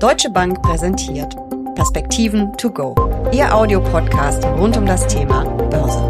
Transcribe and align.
Deutsche 0.00 0.30
Bank 0.30 0.62
präsentiert 0.62 1.36
Perspektiven 1.74 2.56
to 2.56 2.70
go, 2.70 2.94
Ihr 3.34 3.54
Audiopodcast 3.54 4.42
rund 4.44 4.74
um 4.78 4.86
das 4.86 5.06
Thema 5.06 5.44
Börse. 5.44 6.00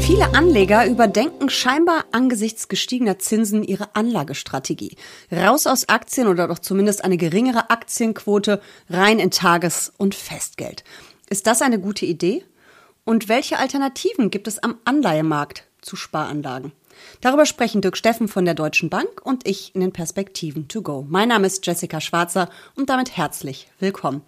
Viele 0.00 0.32
Anleger 0.32 0.86
überdenken 0.86 1.50
scheinbar 1.50 2.04
angesichts 2.12 2.68
gestiegener 2.68 3.18
Zinsen 3.18 3.64
ihre 3.64 3.96
Anlagestrategie. 3.96 4.94
Raus 5.32 5.66
aus 5.66 5.88
Aktien 5.88 6.28
oder 6.28 6.46
doch 6.46 6.60
zumindest 6.60 7.02
eine 7.02 7.16
geringere 7.16 7.70
Aktienquote 7.70 8.62
rein 8.88 9.18
in 9.18 9.32
Tages- 9.32 9.92
und 9.98 10.14
Festgeld. 10.14 10.84
Ist 11.30 11.48
das 11.48 11.62
eine 11.62 11.80
gute 11.80 12.06
Idee? 12.06 12.44
Und 13.04 13.28
welche 13.28 13.58
Alternativen 13.58 14.30
gibt 14.30 14.46
es 14.46 14.60
am 14.60 14.76
Anleihemarkt 14.84 15.64
zu 15.80 15.96
Sparanlagen? 15.96 16.70
Darüber 17.20 17.46
sprechen 17.46 17.80
Dirk 17.80 17.96
Steffen 17.96 18.28
von 18.28 18.44
der 18.44 18.54
Deutschen 18.54 18.90
Bank 18.90 19.20
und 19.22 19.46
ich 19.46 19.74
in 19.74 19.80
den 19.80 19.92
Perspektiven 19.92 20.68
to 20.68 20.82
go. 20.82 21.06
Mein 21.08 21.28
Name 21.28 21.46
ist 21.46 21.66
Jessica 21.66 22.00
Schwarzer 22.00 22.48
und 22.74 22.90
damit 22.90 23.16
herzlich 23.16 23.68
willkommen. 23.78 24.22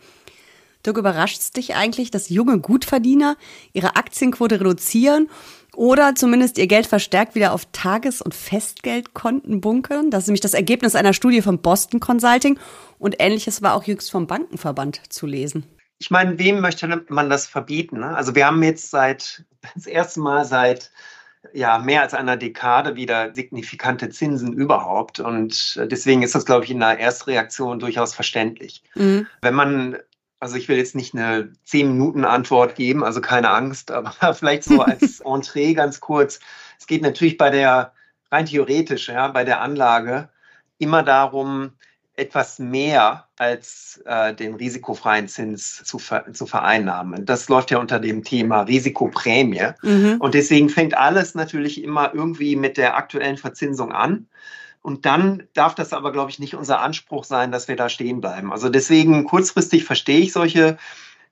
Dirk, 0.84 0.98
überrascht 0.98 1.41
es 1.41 1.51
dich 1.51 1.74
eigentlich, 1.74 2.10
dass 2.10 2.29
junge 2.29 2.59
Gutverdiener 2.59 3.37
ihre 3.73 3.96
Aktienquote 3.96 4.60
reduzieren 4.60 5.30
oder 5.74 6.15
zumindest 6.15 6.59
ihr 6.59 6.66
Geld 6.66 6.87
verstärkt 6.87 7.34
wieder 7.34 7.52
auf 7.52 7.66
Tages- 7.73 8.20
und 8.20 8.34
Festgeldkonten 8.34 9.60
bunkern? 9.60 10.10
Das 10.10 10.24
ist 10.24 10.29
nämlich 10.29 10.41
das 10.41 10.54
Ergebnis 10.54 10.95
einer 10.95 11.15
Studie 11.15 11.43
von 11.43 11.59
Boston 11.59 12.01
Consulting 12.01 12.59
und 12.98 13.16
ähnliches 13.18 13.62
war 13.62 13.74
auch 13.74 13.84
jüngst 13.84 14.10
vom 14.10 14.27
Bankenverband 14.27 15.12
zu 15.12 15.27
lesen. 15.27 15.65
Ich 15.98 16.10
meine, 16.10 16.38
wem 16.38 16.60
möchte 16.60 17.04
man 17.09 17.30
das 17.30 17.46
verbieten? 17.46 18.01
Ne? 18.01 18.15
Also 18.15 18.34
wir 18.34 18.46
haben 18.46 18.62
jetzt 18.62 18.91
seit 18.91 19.45
das 19.74 19.87
erste 19.87 20.20
Mal 20.20 20.45
seit 20.45 20.91
ja, 21.53 21.79
mehr 21.79 22.03
als 22.03 22.15
einer 22.15 22.37
Dekade 22.37 22.97
wieder 22.97 23.34
signifikante 23.34 24.09
Zinsen 24.09 24.52
überhaupt. 24.52 25.21
Und 25.21 25.80
deswegen 25.91 26.23
ist 26.23 26.35
das, 26.35 26.47
glaube 26.47 26.65
ich, 26.65 26.71
in 26.71 26.80
der 26.80 26.98
Erstreaktion 26.98 27.79
durchaus 27.79 28.15
verständlich. 28.15 28.83
Mhm. 28.95 29.27
Wenn 29.43 29.55
man, 29.55 29.99
also 30.41 30.57
ich 30.57 30.68
will 30.68 30.77
jetzt 30.77 30.95
nicht 30.95 31.15
eine 31.15 31.52
10-Minuten-Antwort 31.66 32.74
geben, 32.74 33.05
also 33.05 33.21
keine 33.21 33.51
Angst, 33.51 33.91
aber 33.93 34.13
vielleicht 34.35 34.65
so 34.65 34.80
als 34.83 35.21
Entree 35.24 35.74
ganz 35.74 36.01
kurz. 36.01 36.41
Es 36.79 36.87
geht 36.87 37.02
natürlich 37.02 37.37
bei 37.37 37.51
der, 37.51 37.93
rein 38.30 38.46
theoretisch, 38.46 39.09
ja, 39.09 39.29
bei 39.29 39.45
der 39.45 39.61
Anlage 39.61 40.29
immer 40.79 41.02
darum, 41.02 41.73
etwas 42.16 42.59
mehr 42.59 43.26
als 43.37 44.01
äh, 44.07 44.34
den 44.34 44.54
risikofreien 44.54 45.26
Zins 45.26 45.82
zu, 45.84 45.98
ver 45.98 46.32
zu 46.32 46.46
vereinnahmen. 46.46 47.26
Das 47.26 47.48
läuft 47.48 47.71
ja 47.71 47.79
unter 47.79 47.98
dem 47.98 48.23
Thema 48.23 48.62
Risikoprämie. 48.62 49.73
Mhm. 49.82 50.16
Und 50.21 50.34
deswegen 50.34 50.68
fängt 50.68 50.96
alles 50.96 51.34
natürlich 51.34 51.82
immer 51.82 52.15
irgendwie 52.15 52.54
mit 52.54 52.76
der 52.76 52.96
aktuellen 52.96 53.37
Verzinsung 53.37 53.93
an. 53.93 54.26
Und 54.80 55.06
dann 55.06 55.45
darf 55.54 55.74
das 55.74 55.93
aber, 55.93 56.12
glaube 56.12 56.30
ich, 56.30 56.38
nicht 56.38 56.54
unser 56.54 56.80
Anspruch 56.80 57.24
sein, 57.24 57.51
dass 57.51 57.68
wir 57.68 57.76
da 57.76 57.88
stehen 57.88 58.21
bleiben. 58.21 58.52
Also 58.52 58.68
deswegen 58.68 59.24
kurzfristig 59.24 59.84
verstehe 59.84 60.21
ich 60.21 60.32
solche 60.32 60.76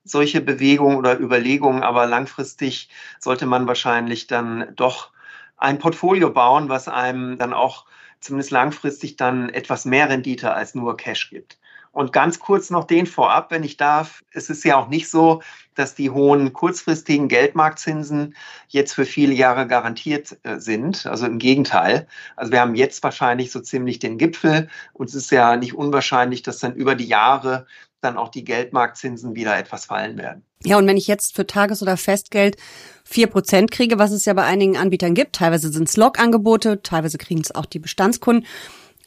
solche 0.03 0.41
Bewegungen 0.41 0.97
oder 0.97 1.19
Überlegungen, 1.19 1.83
aber 1.83 2.05
langfristig 2.05 2.89
sollte 3.19 3.45
man 3.45 3.67
wahrscheinlich 3.67 4.27
dann 4.27 4.73
doch 4.75 5.11
ein 5.57 5.79
Portfolio 5.79 6.29
bauen, 6.29 6.67
was 6.69 6.87
einem 6.87 7.37
dann 7.37 7.53
auch 7.53 7.85
zumindest 8.23 8.51
langfristig 8.51 9.15
dann 9.15 9.49
etwas 9.49 9.85
mehr 9.85 10.09
Rendite 10.09 10.53
als 10.53 10.75
nur 10.75 10.97
Cash 10.97 11.29
gibt. 11.29 11.57
Und 11.93 12.11
ganz 12.11 12.39
kurz 12.39 12.71
noch 12.71 12.85
den 12.85 13.05
vorab, 13.05 13.51
wenn 13.51 13.63
ich 13.63 13.77
darf. 13.77 14.23
Es 14.31 14.49
ist 14.49 14.65
ja 14.65 14.77
auch 14.77 14.87
nicht 14.87 15.11
so, 15.11 15.43
dass 15.75 15.93
die 15.93 16.09
hohen 16.09 16.51
kurzfristigen 16.51 17.27
Geldmarktzinsen 17.27 18.35
jetzt 18.67 18.93
für 18.93 19.05
viele 19.05 19.33
Jahre 19.33 19.67
garantiert 19.67 20.39
äh, 20.41 20.57
sind. 20.57 21.05
Also 21.05 21.27
im 21.27 21.37
Gegenteil. 21.37 22.07
Also 22.35 22.51
wir 22.51 22.61
haben 22.61 22.73
jetzt 22.73 23.03
wahrscheinlich 23.03 23.51
so 23.51 23.59
ziemlich 23.59 23.99
den 23.99 24.17
Gipfel 24.17 24.69
und 24.93 25.09
es 25.09 25.15
ist 25.15 25.31
ja 25.31 25.55
nicht 25.55 25.75
unwahrscheinlich, 25.75 26.41
dass 26.41 26.57
dann 26.57 26.73
über 26.73 26.95
die 26.95 27.07
Jahre 27.07 27.67
dann 28.03 28.17
auch 28.17 28.29
die 28.29 28.43
Geldmarktzinsen 28.43 29.35
wieder 29.35 29.57
etwas 29.57 29.85
fallen 29.85 30.17
werden. 30.17 30.43
Ja, 30.63 30.77
und 30.77 30.87
wenn 30.87 30.97
ich 30.97 31.07
jetzt 31.07 31.35
für 31.35 31.45
Tages- 31.45 31.81
oder 31.81 31.97
Festgeld 31.97 32.57
vier 33.03 33.27
Prozent 33.27 33.71
kriege, 33.71 33.99
was 33.99 34.11
es 34.11 34.25
ja 34.25 34.33
bei 34.33 34.43
einigen 34.43 34.77
Anbietern 34.77 35.13
gibt, 35.13 35.35
teilweise 35.35 35.71
sind 35.71 35.89
es 35.89 35.97
Log-Angebote, 35.97 36.81
teilweise 36.81 37.17
kriegen 37.17 37.41
es 37.41 37.53
auch 37.53 37.65
die 37.65 37.79
Bestandskunden. 37.79 38.45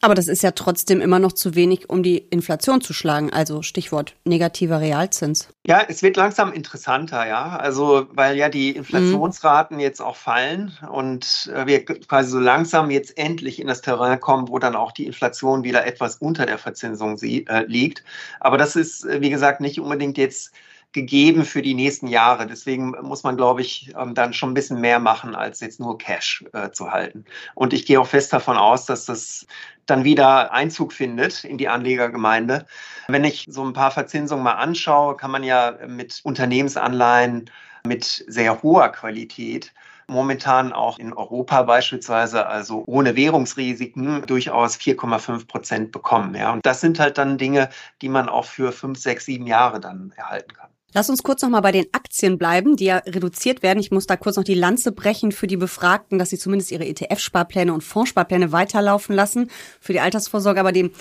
Aber 0.01 0.15
das 0.15 0.29
ist 0.29 0.43
ja 0.43 0.51
trotzdem 0.51 1.01
immer 1.01 1.19
noch 1.19 1.33
zu 1.33 1.55
wenig, 1.55 1.89
um 1.89 2.03
die 2.03 2.19
Inflation 2.19 2.81
zu 2.81 2.93
schlagen. 2.93 3.33
Also 3.33 3.63
Stichwort 3.63 4.15
negativer 4.25 4.81
Realzins. 4.81 5.49
Ja, 5.67 5.83
es 5.89 6.03
wird 6.03 6.17
langsam 6.17 6.53
interessanter, 6.53 7.27
ja. 7.27 7.57
Also, 7.57 8.07
weil 8.13 8.37
ja 8.37 8.49
die 8.49 8.71
Inflationsraten 8.71 9.77
mhm. 9.77 9.83
jetzt 9.83 10.01
auch 10.01 10.17
fallen 10.17 10.77
und 10.91 11.51
äh, 11.55 11.67
wir 11.67 11.85
quasi 11.85 12.31
so 12.31 12.39
langsam 12.39 12.91
jetzt 12.91 13.17
endlich 13.17 13.61
in 13.61 13.67
das 13.67 13.81
Terrain 13.81 14.21
kommen, 14.21 14.49
wo 14.49 14.59
dann 14.59 14.77
auch 14.77 14.93
die 14.93 15.07
Inflation 15.07 15.65
wieder 15.65 15.87
etwas 15.87 16.17
unter 16.17 16.47
der 16.47 16.59
Verzinsung 16.59 17.19
äh, 17.23 17.65
liegt. 17.67 18.05
Aber 18.41 18.59
das 18.59 18.77
ist, 18.77 19.05
äh, 19.05 19.21
wie 19.21 19.31
gesagt, 19.31 19.61
nicht 19.61 19.81
unbedingt 19.81 20.19
jetzt 20.19 20.53
gegeben 20.97 21.45
für 21.45 21.61
die 21.61 21.75
nächsten 21.75 22.09
Jahre. 22.09 22.47
Deswegen 22.47 22.93
muss 23.03 23.23
man, 23.23 23.37
glaube 23.37 23.61
ich, 23.61 23.93
ähm, 23.97 24.15
dann 24.15 24.33
schon 24.33 24.51
ein 24.51 24.55
bisschen 24.55 24.81
mehr 24.81 24.99
machen, 24.99 25.35
als 25.35 25.61
jetzt 25.61 25.79
nur 25.79 25.99
Cash 25.99 26.43
äh, 26.55 26.71
zu 26.71 26.91
halten. 26.91 27.27
Und 27.55 27.75
ich 27.75 27.85
gehe 27.85 28.01
auch 28.01 28.07
fest 28.07 28.33
davon 28.33 28.57
aus, 28.57 28.87
dass 28.87 29.05
das 29.05 29.47
dann 29.85 30.05
wieder 30.05 30.53
Einzug 30.53 30.95
findet 30.95 31.45
in 31.45 31.59
die 31.59 31.69
Anlegergemeinde. 31.69 32.65
Wenn 33.09 33.25
ich 33.25 33.45
so 33.49 33.63
ein 33.63 33.75
paar 33.75 33.91
Verzinsungen 33.91 34.43
mal 34.43 34.53
anschaue, 34.53 35.17
kann 35.17 35.31
man 35.31 35.45
ja 35.45 35.77
mit 35.87 36.21
Unternehmensanleihen 36.25 37.51
mit 37.87 38.25
sehr 38.27 38.63
hoher 38.63 38.89
Qualität 38.89 39.73
momentan 40.09 40.73
auch 40.73 40.99
in 40.99 41.13
Europa 41.13 41.63
beispielsweise, 41.63 42.47
also 42.47 42.85
ohne 42.87 43.17
Währungsrisiken, 43.17 44.23
durchaus 44.23 44.77
4,5 44.77 45.47
Prozent 45.47 45.93
bekommen. 45.93 46.35
Ja. 46.35 46.53
Und 46.53 46.65
das 46.65 46.81
sind 46.81 46.99
halt 46.99 47.19
dann 47.19 47.39
Dinge, 47.39 47.69
die 48.03 48.09
man 48.09 48.29
auch 48.29 48.47
für 48.47 48.73
fünf, 48.73 48.99
sechs, 48.99 49.27
sieben 49.27 49.47
Jahre 49.47 49.81
dann 49.81 50.13
erhalten 50.17 50.53
kann. 50.55 50.71
Lass 50.95 51.11
uns 51.11 51.23
kurz 51.23 51.43
nochmal 51.43 51.63
bei 51.63 51.73
den 51.73 51.87
Aktien 51.93 52.39
bleiben, 52.39 52.77
die 52.77 52.87
ja 52.87 52.99
reduziert 52.99 53.63
werden. 53.63 53.81
Ich 53.81 53.91
muss 53.91 54.07
da 54.07 54.17
kurz 54.17 54.37
noch 54.37 54.45
die 54.45 54.55
Lanze 54.55 54.93
brechen 54.93 55.33
für 55.33 55.47
die 55.47 55.57
Befragten, 55.57 56.19
dass 56.19 56.31
sie 56.31 56.39
zumindest 56.39 56.71
ihre 56.71 56.87
ETF-Sparpläne 56.87 57.75
und 57.75 57.83
Fondssparpläne 57.83 58.53
weiterlaufen 58.53 59.15
lassen 59.15 59.51
für 59.81 59.93
die 59.93 60.01
Altersvorsorge, 60.01 60.61
aber 60.61 60.73
die 60.73 60.93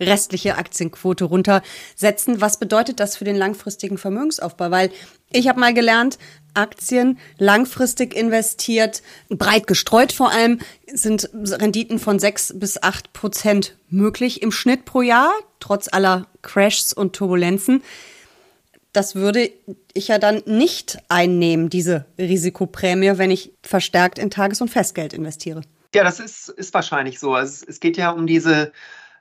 restliche 0.00 0.56
Aktienquote 0.56 1.24
runtersetzen. 1.26 2.40
Was 2.40 2.58
bedeutet 2.58 2.98
das 3.00 3.16
für 3.16 3.24
den 3.24 3.36
langfristigen 3.36 3.98
Vermögensaufbau? 3.98 4.70
Weil 4.70 4.90
ich 5.30 5.46
habe 5.46 5.60
mal 5.60 5.74
gelernt, 5.74 6.18
Aktien 6.54 7.18
langfristig 7.38 8.14
investiert, 8.14 9.02
breit 9.28 9.66
gestreut 9.66 10.12
vor 10.12 10.30
allem, 10.30 10.60
sind 10.92 11.28
Renditen 11.32 11.98
von 11.98 12.18
sechs 12.18 12.52
bis 12.56 12.82
acht 12.82 13.12
Prozent 13.12 13.76
möglich 13.88 14.42
im 14.42 14.52
Schnitt 14.52 14.84
pro 14.84 15.02
Jahr, 15.02 15.32
trotz 15.60 15.88
aller 15.92 16.26
Crashs 16.42 16.92
und 16.92 17.14
Turbulenzen 17.14 17.82
das 18.94 19.14
würde 19.14 19.50
ich 19.92 20.08
ja 20.08 20.18
dann 20.18 20.42
nicht 20.46 20.98
einnehmen, 21.08 21.68
diese 21.68 22.06
Risikoprämie, 22.18 23.18
wenn 23.18 23.30
ich 23.30 23.52
verstärkt 23.62 24.18
in 24.18 24.30
Tages- 24.30 24.60
und 24.60 24.70
Festgeld 24.70 25.12
investiere. 25.12 25.62
Ja, 25.94 26.04
das 26.04 26.20
ist, 26.20 26.48
ist 26.48 26.72
wahrscheinlich 26.72 27.18
so. 27.20 27.34
Also 27.34 27.66
es 27.68 27.80
geht 27.80 27.96
ja 27.96 28.10
um 28.10 28.26
diese, 28.26 28.72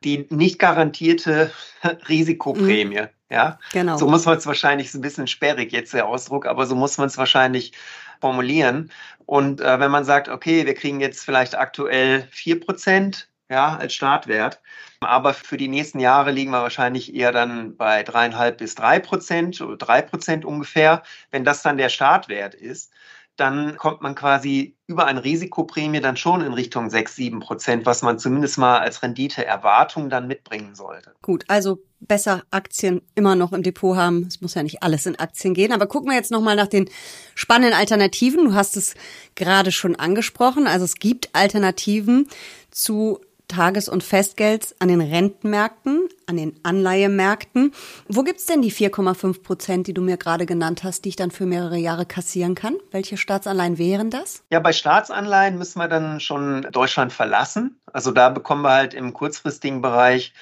die 0.03 0.27
nicht 0.29 0.59
garantierte 0.59 1.51
Risikoprämie. 2.07 3.01
Mhm. 3.01 3.09
Ja, 3.29 3.57
genau. 3.71 3.97
So 3.97 4.07
muss 4.07 4.25
man 4.25 4.37
es 4.37 4.45
wahrscheinlich, 4.45 4.87
ist 4.87 4.93
ein 4.93 5.01
bisschen 5.01 5.25
sperrig 5.25 5.71
jetzt 5.71 5.93
der 5.93 6.07
Ausdruck, 6.07 6.45
aber 6.45 6.67
so 6.67 6.75
muss 6.75 6.99
man 6.99 7.07
es 7.07 7.17
wahrscheinlich 7.17 7.73
formulieren. 8.21 8.91
Und 9.25 9.59
äh, 9.59 9.79
wenn 9.79 9.89
man 9.89 10.05
sagt, 10.05 10.29
okay, 10.29 10.67
wir 10.67 10.75
kriegen 10.75 10.99
jetzt 10.99 11.25
vielleicht 11.25 11.55
aktuell 11.55 12.27
4 12.29 12.59
Prozent 12.59 13.27
ja, 13.53 13.77
als 13.77 13.93
Startwert, 13.93 14.61
aber 14.99 15.33
für 15.33 15.57
die 15.57 15.67
nächsten 15.67 15.99
Jahre 15.99 16.31
liegen 16.31 16.51
wir 16.51 16.61
wahrscheinlich 16.61 17.13
eher 17.15 17.31
dann 17.31 17.77
bei 17.77 18.03
dreieinhalb 18.03 18.57
bis 18.57 18.75
drei 18.75 18.99
Prozent 18.99 19.61
oder 19.61 19.77
drei 19.77 20.01
Prozent 20.01 20.43
ungefähr. 20.43 21.03
Wenn 21.31 21.45
das 21.45 21.61
dann 21.61 21.77
der 21.77 21.89
Startwert 21.89 22.55
ist, 22.55 22.91
dann 23.35 23.77
kommt 23.77 24.01
man 24.01 24.15
quasi 24.15 24.75
über 24.85 25.05
eine 25.05 25.23
Risikoprämie 25.23 26.01
dann 26.01 26.17
schon 26.17 26.41
in 26.41 26.53
Richtung 26.53 26.89
6, 26.89 27.15
7 27.15 27.39
Prozent, 27.39 27.85
was 27.85 28.01
man 28.01 28.19
zumindest 28.19 28.57
mal 28.57 28.79
als 28.79 29.01
Renditeerwartung 29.01 30.09
dann 30.09 30.27
mitbringen 30.27 30.75
sollte. 30.75 31.13
Gut, 31.21 31.43
also 31.47 31.79
besser 32.07 32.43
Aktien 32.51 33.01
immer 33.15 33.35
noch 33.35 33.53
im 33.53 33.63
Depot 33.63 33.95
haben. 33.95 34.25
Es 34.27 34.41
muss 34.41 34.55
ja 34.55 34.63
nicht 34.63 34.83
alles 34.83 35.05
in 35.05 35.19
Aktien 35.19 35.53
gehen. 35.53 35.71
Aber 35.71 35.87
gucken 35.87 36.09
wir 36.09 36.15
jetzt 36.15 36.31
nochmal 36.31 36.55
nach 36.55 36.67
den 36.67 36.89
spannenden 37.35 37.77
Alternativen. 37.77 38.45
Du 38.45 38.53
hast 38.53 38.77
es 38.77 38.95
gerade 39.35 39.71
schon 39.71 39.95
angesprochen. 39.95 40.67
Also 40.67 40.85
es 40.85 40.95
gibt 40.95 41.29
Alternativen 41.33 42.27
zu 42.71 43.19
Tages- 43.47 43.89
und 43.89 44.03
Festgelds 44.03 44.75
an 44.79 44.87
den 44.87 45.01
Rentenmärkten, 45.01 46.07
an 46.25 46.37
den 46.37 46.59
Anleihemärkten. 46.63 47.73
Wo 48.07 48.23
gibt's 48.23 48.45
denn 48.45 48.61
die 48.61 48.71
4,5 48.71 49.43
Prozent, 49.43 49.87
die 49.87 49.93
du 49.93 50.01
mir 50.01 50.17
gerade 50.17 50.45
genannt 50.45 50.83
hast, 50.83 51.05
die 51.05 51.09
ich 51.09 51.15
dann 51.15 51.31
für 51.31 51.45
mehrere 51.45 51.77
Jahre 51.77 52.05
kassieren 52.05 52.55
kann? 52.55 52.75
Welche 52.91 53.17
Staatsanleihen 53.17 53.77
wären 53.77 54.09
das? 54.09 54.43
Ja, 54.49 54.59
bei 54.59 54.73
Staatsanleihen 54.73 55.57
müssen 55.57 55.79
wir 55.79 55.87
dann 55.87 56.19
schon 56.19 56.67
Deutschland 56.71 57.13
verlassen. 57.13 57.79
Also 57.91 58.11
da 58.11 58.29
bekommen 58.29 58.63
wir 58.63 58.71
halt 58.71 58.93
im 58.93 59.13
kurzfristigen 59.13 59.81
Bereich 59.81 60.33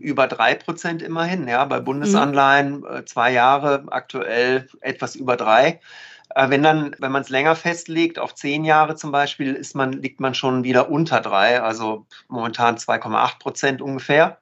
über 0.00 0.26
drei 0.26 0.54
Prozent 0.54 1.02
immerhin. 1.02 1.46
Ja, 1.48 1.64
bei 1.64 1.80
Bundesanleihen 1.80 2.80
mhm. 2.80 3.06
zwei 3.06 3.32
Jahre 3.32 3.84
aktuell 3.90 4.68
etwas 4.80 5.14
über 5.16 5.36
drei. 5.36 5.80
Äh, 6.34 6.50
wenn 6.50 6.62
dann, 6.62 6.94
wenn 6.98 7.12
man 7.12 7.22
es 7.22 7.28
länger 7.28 7.56
festlegt, 7.56 8.18
auf 8.18 8.34
zehn 8.34 8.64
Jahre 8.64 8.96
zum 8.96 9.12
Beispiel, 9.12 9.54
ist 9.54 9.74
man, 9.74 9.92
liegt 9.92 10.20
man 10.20 10.34
schon 10.34 10.64
wieder 10.64 10.90
unter 10.90 11.20
drei, 11.20 11.60
also 11.60 12.06
momentan 12.28 12.76
2,8 12.76 13.38
Prozent 13.38 13.82
ungefähr. 13.82 14.38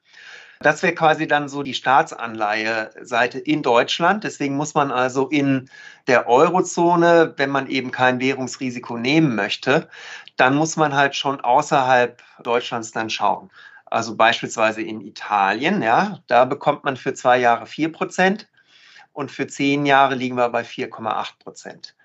Das 0.61 0.83
wäre 0.83 0.95
quasi 0.95 1.29
dann 1.29 1.49
so 1.49 1.63
die 1.63 1.75
Staatsanleiheseite 1.75 3.39
in 3.39 3.63
Deutschland. 3.63 4.25
Deswegen 4.25 4.57
muss 4.57 4.75
man 4.75 4.91
also 4.91 5.29
in 5.29 5.71
der 6.09 6.29
Eurozone, 6.29 7.35
wenn 7.37 7.51
man 7.51 7.69
eben 7.69 7.93
kein 7.93 8.21
Währungsrisiko 8.21 8.97
nehmen 8.99 9.37
möchte, 9.37 9.89
dann 10.37 10.57
muss 10.57 10.77
man 10.77 10.95
halt 10.95 11.15
schon 11.15 11.41
außerhalb 11.41 12.23
Deutschlands 12.43 12.91
dann 12.91 13.09
schauen. 13.09 13.51
Also 13.91 14.17
beispielsweise 14.17 14.83
in 14.83 15.01
Italien, 15.01 15.83
ja, 15.83 16.19
da 16.27 16.45
bekommt 16.45 16.85
man 16.85 16.97
für 16.97 17.15
zwei 17.15 17.39
Jahre 17.39 17.67
vier 17.67 17.91
Prozent 17.91 18.49
und 19.13 19.31
für 19.31 19.47
zehn 19.47 19.87
Jahre 19.87 20.15
liegen 20.15 20.37
wir 20.37 20.49
bei 20.49 20.63
4,8 20.63 21.39
Prozent. 21.39 21.97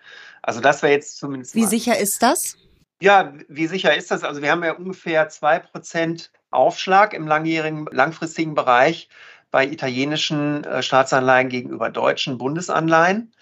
Also 0.42 0.62
das 0.62 0.82
wäre 0.82 0.94
jetzt 0.94 1.18
zumindest. 1.18 1.56
Wie 1.56 1.66
sicher 1.66 1.98
ist 1.98 2.24
das? 2.24 2.58
Ja, 3.02 3.34
wie 3.48 3.68
sicher 3.68 3.96
ist 3.96 4.12
das? 4.12 4.24
Also 4.24 4.42
wir 4.42 4.52
haben 4.52 4.64
ja 4.64 4.74
ungefähr 4.74 5.30
zwei 5.30 5.60
Prozent 5.60 6.32
Aufschlag 6.52 7.14
im 7.14 7.28
langjährigen, 7.28 7.88
langfristigen 7.92 8.56
Bereich 8.56 9.10
bei 9.52 9.68
italienischen 9.68 10.64
äh, 10.64 10.82
Staatsanleihen 10.82 11.50
gegenüber 11.50 11.90
deutschen 11.90 12.38
Bundesanleihen. 12.38 13.34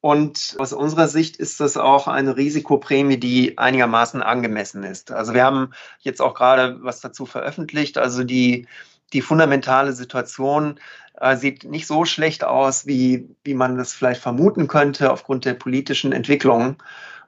Und 0.00 0.56
aus 0.58 0.72
unserer 0.72 1.08
Sicht 1.08 1.36
ist 1.36 1.58
das 1.60 1.76
auch 1.76 2.06
eine 2.06 2.36
Risikoprämie, 2.36 3.16
die 3.16 3.58
einigermaßen 3.58 4.22
angemessen 4.22 4.84
ist. 4.84 5.10
Also 5.10 5.34
wir 5.34 5.44
haben 5.44 5.72
jetzt 6.00 6.20
auch 6.20 6.34
gerade 6.34 6.78
was 6.82 7.00
dazu 7.00 7.26
veröffentlicht. 7.26 7.98
Also 7.98 8.22
die, 8.22 8.68
die 9.12 9.22
fundamentale 9.22 9.92
Situation 9.92 10.78
äh, 11.18 11.36
sieht 11.36 11.64
nicht 11.64 11.86
so 11.86 12.04
schlecht 12.04 12.44
aus, 12.44 12.86
wie, 12.86 13.28
wie 13.42 13.54
man 13.54 13.76
das 13.76 13.94
vielleicht 13.94 14.20
vermuten 14.20 14.68
könnte 14.68 15.10
aufgrund 15.10 15.44
der 15.44 15.54
politischen 15.54 16.12
Entwicklungen. 16.12 16.76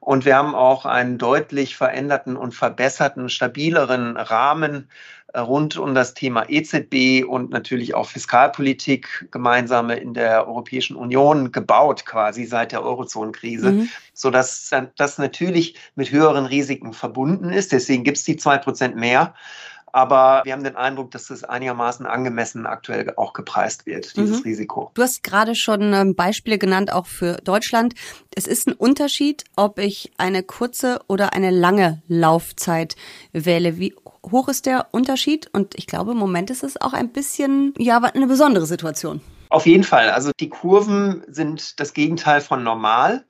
Und 0.09 0.25
wir 0.25 0.37
haben 0.37 0.55
auch 0.55 0.87
einen 0.87 1.19
deutlich 1.19 1.75
veränderten 1.75 2.35
und 2.35 2.55
verbesserten, 2.55 3.29
stabileren 3.29 4.17
Rahmen 4.17 4.89
äh, 5.33 5.39
rund 5.39 5.77
um 5.77 5.93
das 5.93 6.15
Thema 6.15 6.49
EZB 6.49 7.23
und 7.27 7.51
natürlich 7.51 7.93
auch 7.93 8.07
Fiskalpolitik 8.07 9.27
gemeinsame 9.29 9.97
in 9.97 10.15
der 10.15 10.47
Europäischen 10.47 10.95
Union 10.95 11.51
gebaut, 11.51 12.07
quasi 12.07 12.45
seit 12.45 12.71
der 12.71 12.81
Eurozonenkrise, 12.81 13.71
mhm. 13.71 13.89
sodass 14.15 14.71
das 14.97 15.19
natürlich 15.19 15.75
mit 15.93 16.09
höheren 16.09 16.47
Risiken 16.47 16.93
verbunden 16.93 17.51
ist. 17.51 17.71
Deswegen 17.71 18.03
gibt 18.03 18.17
es 18.17 18.23
die 18.23 18.37
zwei 18.37 18.57
Prozent 18.57 18.95
mehr. 18.95 19.35
Aber 19.91 20.41
wir 20.45 20.53
haben 20.53 20.63
den 20.63 20.75
Eindruck, 20.75 21.11
dass 21.11 21.29
es 21.29 21.43
einigermaßen 21.43 22.05
angemessen 22.05 22.65
aktuell 22.65 23.13
auch 23.17 23.33
gepreist 23.33 23.85
wird, 23.85 24.15
dieses 24.15 24.39
mhm. 24.39 24.43
Risiko. 24.43 24.91
Du 24.93 25.01
hast 25.01 25.23
gerade 25.23 25.55
schon 25.55 25.93
ähm, 25.93 26.15
Beispiele 26.15 26.57
genannt, 26.57 26.91
auch 26.91 27.07
für 27.07 27.37
Deutschland. 27.43 27.95
Es 28.35 28.47
ist 28.47 28.67
ein 28.67 28.73
Unterschied, 28.73 29.43
ob 29.55 29.79
ich 29.79 30.11
eine 30.17 30.43
kurze 30.43 31.01
oder 31.07 31.33
eine 31.33 31.51
lange 31.51 32.01
Laufzeit 32.07 32.95
wähle. 33.31 33.77
Wie 33.77 33.95
hoch 34.31 34.47
ist 34.47 34.65
der 34.65 34.87
Unterschied? 34.91 35.49
Und 35.53 35.75
ich 35.75 35.87
glaube, 35.87 36.11
im 36.11 36.17
Moment 36.17 36.49
ist 36.49 36.63
es 36.63 36.79
auch 36.79 36.93
ein 36.93 37.09
bisschen, 37.09 37.73
ja, 37.77 37.97
eine 37.97 38.27
besondere 38.27 38.65
Situation. 38.65 39.21
Auf 39.49 39.65
jeden 39.65 39.83
Fall. 39.83 40.11
Also 40.11 40.31
die 40.39 40.49
Kurven 40.49 41.23
sind 41.27 41.79
das 41.79 41.93
Gegenteil 41.93 42.41
von 42.41 42.63
normal 42.63 43.25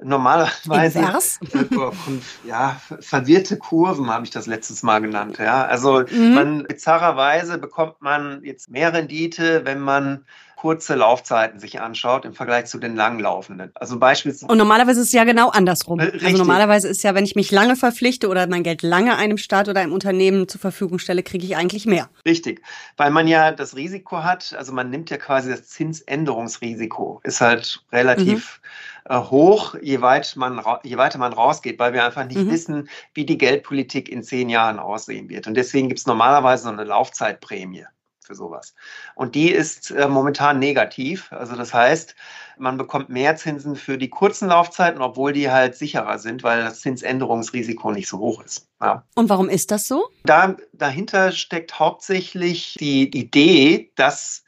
normalerweise 0.00 1.00
ja 2.44 2.80
verwirrte 3.00 3.58
Kurven 3.58 4.10
habe 4.10 4.24
ich 4.24 4.30
das 4.30 4.46
letztes 4.46 4.82
Mal 4.82 5.00
genannt 5.00 5.38
ja 5.38 5.64
also 5.64 6.04
mhm. 6.10 6.34
man 6.34 6.64
bizarrerweise 6.64 7.58
bekommt 7.58 8.00
man 8.00 8.42
jetzt 8.42 8.70
mehr 8.70 8.92
Rendite 8.92 9.64
wenn 9.64 9.80
man 9.80 10.24
kurze 10.62 10.94
Laufzeiten 10.94 11.58
sich 11.58 11.80
anschaut 11.80 12.24
im 12.24 12.34
Vergleich 12.34 12.66
zu 12.66 12.78
den 12.78 12.94
langlaufenden. 12.94 13.72
Also 13.74 13.98
beispielsweise. 13.98 14.46
Und 14.46 14.58
normalerweise 14.58 15.00
ist 15.00 15.08
es 15.08 15.12
ja 15.12 15.24
genau 15.24 15.48
andersrum. 15.48 15.98
Äh, 15.98 16.02
also 16.02 16.12
richtig. 16.12 16.28
Also 16.28 16.38
normalerweise 16.38 16.86
ist 16.86 17.02
ja, 17.02 17.16
wenn 17.16 17.24
ich 17.24 17.34
mich 17.34 17.50
lange 17.50 17.74
verpflichte 17.74 18.28
oder 18.28 18.46
mein 18.46 18.62
Geld 18.62 18.82
lange 18.82 19.16
einem 19.16 19.38
Staat 19.38 19.68
oder 19.68 19.80
einem 19.80 19.92
Unternehmen 19.92 20.46
zur 20.46 20.60
Verfügung 20.60 21.00
stelle, 21.00 21.24
kriege 21.24 21.44
ich 21.44 21.56
eigentlich 21.56 21.84
mehr. 21.84 22.10
Richtig. 22.24 22.62
Weil 22.96 23.10
man 23.10 23.26
ja 23.26 23.50
das 23.50 23.74
Risiko 23.74 24.22
hat, 24.22 24.54
also 24.56 24.72
man 24.72 24.88
nimmt 24.88 25.10
ja 25.10 25.16
quasi 25.16 25.50
das 25.50 25.66
Zinsänderungsrisiko, 25.66 27.20
ist 27.24 27.40
halt 27.40 27.82
relativ 27.90 28.60
mhm. 28.62 28.68
Hoch, 29.10 29.74
je, 29.80 30.00
weit 30.00 30.36
man, 30.36 30.62
je 30.84 30.96
weiter 30.96 31.18
man 31.18 31.32
rausgeht, 31.32 31.78
weil 31.78 31.92
wir 31.92 32.04
einfach 32.04 32.24
nicht 32.24 32.40
mhm. 32.40 32.50
wissen, 32.50 32.88
wie 33.14 33.26
die 33.26 33.38
Geldpolitik 33.38 34.08
in 34.08 34.22
zehn 34.22 34.48
Jahren 34.48 34.78
aussehen 34.78 35.28
wird. 35.28 35.46
Und 35.46 35.54
deswegen 35.54 35.88
gibt 35.88 36.00
es 36.00 36.06
normalerweise 36.06 36.64
so 36.64 36.70
eine 36.70 36.84
Laufzeitprämie 36.84 37.86
für 38.24 38.34
sowas. 38.34 38.74
Und 39.14 39.34
die 39.34 39.50
ist 39.50 39.90
äh, 39.90 40.08
momentan 40.08 40.58
negativ. 40.58 41.30
Also 41.32 41.56
das 41.56 41.74
heißt, 41.74 42.14
man 42.58 42.78
bekommt 42.78 43.08
mehr 43.08 43.36
Zinsen 43.36 43.76
für 43.76 43.98
die 43.98 44.08
kurzen 44.08 44.48
Laufzeiten, 44.48 45.02
obwohl 45.02 45.32
die 45.32 45.50
halt 45.50 45.74
sicherer 45.74 46.18
sind, 46.18 46.42
weil 46.42 46.62
das 46.62 46.80
Zinsänderungsrisiko 46.80 47.90
nicht 47.90 48.08
so 48.08 48.18
hoch 48.18 48.42
ist. 48.44 48.68
Ja. 48.80 49.04
Und 49.14 49.28
warum 49.28 49.48
ist 49.48 49.70
das 49.70 49.86
so? 49.86 50.08
Da, 50.24 50.56
dahinter 50.72 51.32
steckt 51.32 51.78
hauptsächlich 51.78 52.76
die 52.78 53.08
Idee, 53.16 53.90
dass 53.96 54.44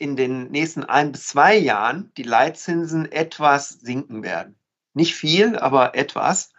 in 0.00 0.16
den 0.16 0.50
nächsten 0.50 0.82
ein 0.82 1.12
bis 1.12 1.26
zwei 1.28 1.56
Jahren 1.56 2.10
die 2.16 2.22
Leitzinsen 2.22 3.12
etwas 3.12 3.68
sinken 3.68 4.22
werden. 4.22 4.56
Nicht 4.94 5.14
viel, 5.14 5.58
aber 5.58 5.94
etwas. 5.94 6.52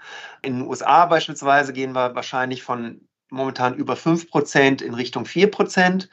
In 0.44 0.60
den 0.60 0.68
USA 0.68 1.08
beispielsweise 1.08 1.74
gehen 1.74 1.94
wir 1.94 2.14
wahrscheinlich 2.14 2.62
von 2.62 3.02
momentan 3.32 3.74
über 3.74 3.96
5 3.96 4.30
Prozent 4.30 4.82
in 4.84 4.94
Richtung 4.94 5.26
4 5.26 5.50
Prozent. 5.50 6.10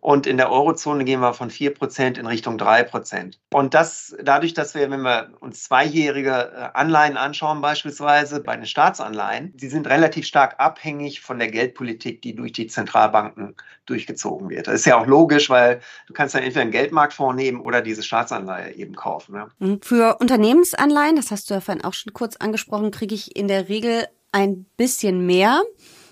Und 0.00 0.26
in 0.26 0.36
der 0.36 0.50
Eurozone 0.50 1.04
gehen 1.04 1.20
wir 1.20 1.34
von 1.34 1.50
4% 1.50 2.18
in 2.18 2.26
Richtung 2.26 2.56
3%. 2.56 3.34
Und 3.52 3.74
das 3.74 4.16
dadurch, 4.22 4.54
dass 4.54 4.74
wir, 4.74 4.90
wenn 4.90 5.02
wir 5.02 5.30
uns 5.40 5.64
zweijährige 5.64 6.30
äh, 6.30 6.68
Anleihen 6.74 7.16
anschauen, 7.16 7.60
beispielsweise 7.60 8.40
bei 8.40 8.56
den 8.56 8.66
Staatsanleihen, 8.66 9.56
die 9.56 9.68
sind 9.68 9.86
relativ 9.88 10.26
stark 10.26 10.56
abhängig 10.58 11.20
von 11.20 11.38
der 11.38 11.48
Geldpolitik, 11.48 12.22
die 12.22 12.34
durch 12.34 12.52
die 12.52 12.66
Zentralbanken 12.66 13.56
durchgezogen 13.86 14.48
wird. 14.50 14.66
Das 14.66 14.74
ist 14.74 14.86
ja 14.86 15.00
auch 15.00 15.06
logisch, 15.06 15.50
weil 15.50 15.80
du 16.06 16.12
kannst 16.12 16.34
dann 16.34 16.42
entweder 16.42 16.62
einen 16.62 16.70
Geldmarktfonds 16.70 17.36
nehmen 17.36 17.60
oder 17.60 17.82
diese 17.82 18.02
Staatsanleihe 18.02 18.74
eben 18.74 18.94
kaufen. 18.94 19.34
Ja. 19.34 19.48
Mhm. 19.58 19.80
Für 19.82 20.18
Unternehmensanleihen, 20.20 21.16
das 21.16 21.30
hast 21.30 21.50
du 21.50 21.54
ja 21.54 21.60
vorhin 21.60 21.84
auch 21.84 21.94
schon 21.94 22.12
kurz 22.12 22.36
angesprochen, 22.36 22.90
kriege 22.90 23.14
ich 23.14 23.36
in 23.36 23.48
der 23.48 23.68
Regel 23.68 24.06
ein 24.32 24.66
bisschen 24.76 25.24
mehr 25.26 25.62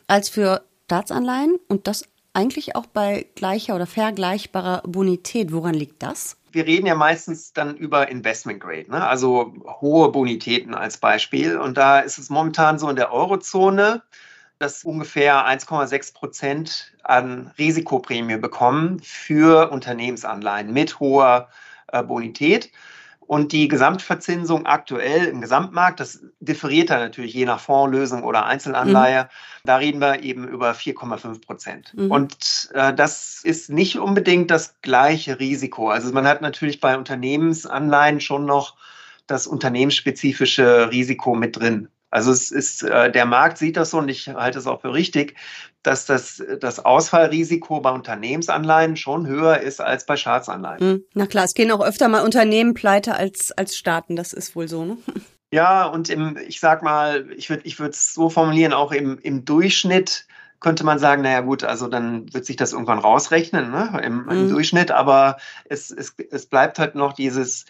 als 0.06 0.28
für 0.28 0.62
Staatsanleihen 0.86 1.58
und 1.68 1.86
das 1.86 2.04
eigentlich 2.36 2.76
auch 2.76 2.86
bei 2.86 3.26
gleicher 3.34 3.74
oder 3.74 3.86
vergleichbarer 3.86 4.82
Bonität. 4.86 5.52
Woran 5.52 5.74
liegt 5.74 6.02
das? 6.02 6.36
Wir 6.52 6.66
reden 6.66 6.86
ja 6.86 6.94
meistens 6.94 7.52
dann 7.52 7.76
über 7.76 8.08
Investment 8.08 8.60
Grade, 8.60 8.90
ne? 8.90 9.06
also 9.06 9.54
hohe 9.80 10.12
Bonitäten 10.12 10.74
als 10.74 10.98
Beispiel. 10.98 11.58
Und 11.58 11.76
da 11.76 12.00
ist 12.00 12.18
es 12.18 12.30
momentan 12.30 12.78
so 12.78 12.88
in 12.88 12.96
der 12.96 13.12
Eurozone, 13.12 14.02
dass 14.58 14.84
ungefähr 14.84 15.46
1,6 15.46 16.14
Prozent 16.14 16.92
an 17.02 17.52
Risikoprämie 17.58 18.36
bekommen 18.36 19.00
für 19.02 19.70
Unternehmensanleihen 19.70 20.72
mit 20.72 21.00
hoher 21.00 21.48
äh, 21.88 22.02
Bonität. 22.02 22.70
Und 23.26 23.52
die 23.52 23.66
Gesamtverzinsung 23.68 24.66
aktuell 24.66 25.26
im 25.26 25.40
Gesamtmarkt, 25.40 25.98
das 25.98 26.20
differiert 26.40 26.90
dann 26.90 27.00
natürlich 27.00 27.34
je 27.34 27.44
nach 27.44 27.58
Fondslösung 27.58 28.22
oder 28.22 28.46
Einzelanleihe, 28.46 29.24
mhm. 29.24 29.28
da 29.64 29.76
reden 29.76 30.00
wir 30.00 30.22
eben 30.22 30.46
über 30.46 30.72
4,5 30.72 31.44
Prozent. 31.44 31.92
Mhm. 31.94 32.10
Und 32.10 32.70
äh, 32.74 32.94
das 32.94 33.40
ist 33.42 33.68
nicht 33.68 33.98
unbedingt 33.98 34.50
das 34.50 34.80
gleiche 34.80 35.40
Risiko. 35.40 35.90
Also 35.90 36.12
man 36.12 36.26
hat 36.26 36.40
natürlich 36.40 36.80
bei 36.80 36.96
Unternehmensanleihen 36.96 38.20
schon 38.20 38.46
noch 38.46 38.76
das 39.26 39.46
unternehmensspezifische 39.48 40.90
Risiko 40.92 41.34
mit 41.34 41.56
drin. 41.56 41.88
Also 42.10 42.30
es 42.30 42.50
ist, 42.50 42.82
äh, 42.82 43.10
der 43.10 43.26
Markt 43.26 43.58
sieht 43.58 43.76
das 43.76 43.90
so 43.90 43.98
und 43.98 44.08
ich 44.08 44.28
halte 44.28 44.58
es 44.58 44.66
auch 44.66 44.80
für 44.80 44.94
richtig, 44.94 45.36
dass 45.82 46.06
das, 46.06 46.42
das 46.60 46.84
Ausfallrisiko 46.84 47.80
bei 47.80 47.90
Unternehmensanleihen 47.90 48.96
schon 48.96 49.26
höher 49.26 49.58
ist 49.60 49.80
als 49.80 50.06
bei 50.06 50.16
Staatsanleihen. 50.16 50.80
Hm, 50.80 51.04
na 51.14 51.26
klar, 51.26 51.44
es 51.44 51.54
gehen 51.54 51.70
auch 51.70 51.84
öfter 51.84 52.08
mal 52.08 52.24
Unternehmen 52.24 52.74
pleite 52.74 53.14
als, 53.14 53.52
als 53.52 53.76
Staaten, 53.76 54.16
das 54.16 54.32
ist 54.32 54.56
wohl 54.56 54.68
so, 54.68 54.84
ne? 54.84 54.98
Ja, 55.52 55.86
und 55.86 56.10
im, 56.10 56.36
ich 56.48 56.58
sag 56.58 56.82
mal, 56.82 57.30
ich 57.36 57.50
würde 57.50 57.62
ich 57.64 57.78
es 57.78 58.12
so 58.12 58.28
formulieren, 58.28 58.72
auch 58.72 58.90
im, 58.90 59.16
im 59.18 59.44
Durchschnitt 59.44 60.26
könnte 60.58 60.84
man 60.84 60.98
sagen, 60.98 61.22
naja 61.22 61.40
gut, 61.40 61.62
also 61.62 61.86
dann 61.86 62.32
wird 62.34 62.46
sich 62.46 62.56
das 62.56 62.72
irgendwann 62.72 62.98
rausrechnen, 62.98 63.70
ne, 63.70 64.00
im, 64.02 64.28
im 64.28 64.46
mhm. 64.46 64.50
Durchschnitt, 64.50 64.90
aber 64.90 65.36
es, 65.66 65.90
es, 65.92 66.14
es 66.30 66.46
bleibt 66.46 66.80
halt 66.80 66.96
noch 66.96 67.12
dieses, 67.12 67.66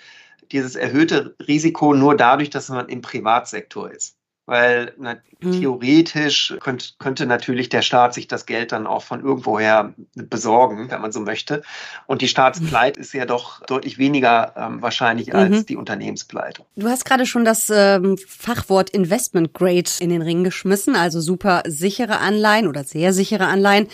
dieses 0.53 0.75
erhöhte 0.75 1.37
Risiko 1.47 1.93
nur 1.93 2.17
dadurch, 2.17 2.49
dass 2.49 2.71
man 2.71 2.89
im 2.89 3.03
Privatsektor 3.03 3.91
ist 3.91 4.17
weil 4.47 4.93
na, 4.97 5.17
mhm. 5.41 5.53
theoretisch 5.53 6.57
könnt, 6.61 6.97
könnte 6.99 7.27
natürlich 7.27 7.69
der 7.69 7.83
Staat 7.83 8.15
sich 8.15 8.29
das 8.29 8.47
Geld 8.47 8.73
dann 8.73 8.87
auch 8.87 9.03
von 9.03 9.21
irgendwoher 9.21 9.93
besorgen, 10.15 10.91
wenn 10.91 11.01
man 11.01 11.13
so 11.13 11.21
möchte. 11.21 11.63
Und 12.07 12.23
die 12.23 12.29
Staatspleite 12.29 13.01
ist 13.01 13.13
ja 13.13 13.27
doch 13.27 13.61
deutlich 13.67 13.99
weniger 13.99 14.55
ähm, 14.57 14.81
wahrscheinlich 14.83 15.35
als 15.35 15.51
mhm. 15.51 15.67
die 15.67 15.77
Unternehmenspleite. 15.77 16.63
Du 16.77 16.89
hast 16.89 17.05
gerade 17.05 17.27
schon 17.27 17.45
das 17.45 17.71
ähm, 17.71 18.17
Fachwort 18.27 18.91
Investment 18.91 19.53
Grade 19.53 19.91
in 19.99 20.11
den 20.11 20.23
Ring 20.23 20.45
geschmissen, 20.45 20.95
also 20.95 21.21
super 21.21 21.63
sichere 21.67 22.19
Anleihen 22.19 22.69
oder 22.69 22.85
sehr 22.85 23.13
sichere 23.13 23.47
Anleihen. 23.47 23.89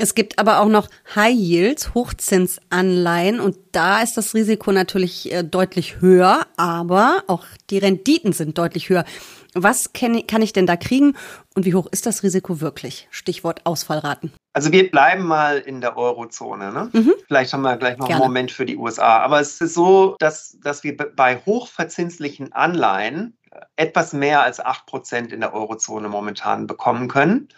Es 0.00 0.14
gibt 0.14 0.38
aber 0.38 0.60
auch 0.60 0.68
noch 0.68 0.88
High 1.14 1.36
Yields, 1.36 1.92
Hochzinsanleihen 1.92 3.38
und 3.38 3.58
da 3.72 4.00
ist 4.00 4.16
das 4.16 4.32
Risiko 4.32 4.72
natürlich 4.72 5.30
äh, 5.30 5.44
deutlich 5.44 6.00
höher, 6.00 6.46
aber 6.56 7.24
auch 7.26 7.44
die 7.68 7.76
Renditen 7.76 8.32
sind 8.32 8.56
deutlich 8.56 8.88
höher. 8.88 9.04
Was 9.52 9.92
kann 9.92 10.14
ich 10.14 10.54
denn 10.54 10.66
da 10.66 10.76
kriegen 10.76 11.16
und 11.54 11.66
wie 11.66 11.74
hoch 11.74 11.86
ist 11.90 12.06
das 12.06 12.22
Risiko 12.22 12.62
wirklich? 12.62 13.08
Stichwort 13.10 13.66
Ausfallraten. 13.66 14.32
Also 14.54 14.72
wir 14.72 14.90
bleiben 14.90 15.24
mal 15.24 15.58
in 15.58 15.82
der 15.82 15.98
Eurozone. 15.98 16.72
Ne? 16.72 16.88
Mhm. 16.94 17.12
Vielleicht 17.26 17.52
haben 17.52 17.60
wir 17.60 17.76
gleich 17.76 17.98
noch 17.98 18.06
Gerne. 18.06 18.22
einen 18.22 18.32
Moment 18.32 18.52
für 18.52 18.64
die 18.64 18.78
USA. 18.78 19.18
Aber 19.18 19.38
es 19.38 19.60
ist 19.60 19.74
so, 19.74 20.16
dass, 20.18 20.56
dass 20.62 20.82
wir 20.82 20.96
bei 20.96 21.42
hochverzinslichen 21.44 22.54
Anleihen 22.54 23.36
etwas 23.76 24.14
mehr 24.14 24.42
als 24.42 24.60
8 24.60 24.86
Prozent 24.86 25.32
in 25.32 25.40
der 25.40 25.52
Eurozone 25.52 26.08
momentan 26.08 26.66
bekommen 26.66 27.08
können. 27.08 27.48